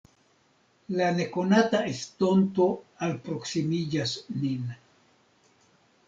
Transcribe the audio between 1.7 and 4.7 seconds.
estonto alproksimiĝas nin.